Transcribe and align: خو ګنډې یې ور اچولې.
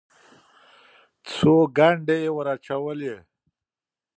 خو 1.31 1.53
ګنډې 1.77 2.17
یې 2.23 2.29
ور 2.35 2.47
اچولې. 2.55 3.15